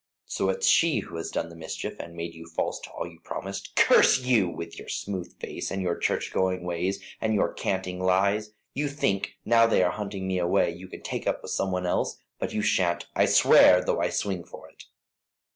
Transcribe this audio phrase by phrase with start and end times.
[0.25, 3.19] So it's she who has done the mischief, and made you false to all you
[3.19, 3.75] promised.
[3.75, 4.49] Curse you!
[4.49, 8.49] with your smooth face, and your church going ways, and your canting lies.
[8.73, 11.85] You think, now they are hunting me away, you can take up with some one
[11.85, 14.85] else; but you shan't, I swear, though I swing for it."